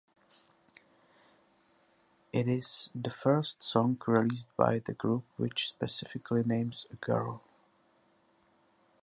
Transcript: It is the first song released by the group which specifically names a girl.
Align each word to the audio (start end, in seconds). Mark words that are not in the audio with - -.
It 2.33 2.47
is 2.47 2.89
the 2.95 3.11
first 3.11 3.61
song 3.61 4.01
released 4.07 4.47
by 4.57 4.79
the 4.79 4.93
group 4.93 5.25
which 5.37 5.69
specifically 5.69 6.41
names 6.43 6.87
a 6.91 6.95
girl. 6.95 7.43